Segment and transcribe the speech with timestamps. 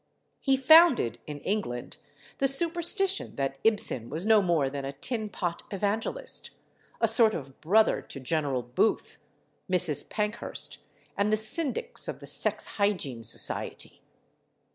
[0.39, 1.97] He founded, in England,
[2.39, 8.01] the superstition that Ibsen was no more than a tin pot evangelist—a sort of brother
[8.01, 9.19] to General Booth,
[9.71, 10.09] Mrs.
[10.09, 10.79] Pankhurst
[11.15, 14.01] and the syndics of the Sex Hygiene Society.